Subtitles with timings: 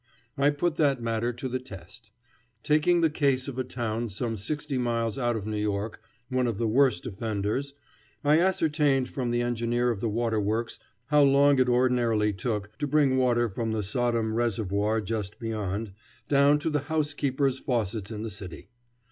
[0.35, 2.09] I put that matter to the test.
[2.63, 6.57] Taking the case of a town some sixty miles out of New York, one of
[6.57, 7.75] the worst offenders,
[8.23, 10.79] I ascertained from the engineer of the water works
[11.09, 15.93] how long it ordinarily took to bring water from the Sodom reservoir just beyond,
[16.27, 18.69] down to the housekeepers' faucets in the city.